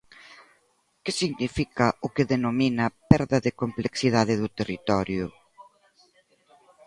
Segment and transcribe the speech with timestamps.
[1.03, 5.25] Que significa o que denomina perda de complexidade do territorio?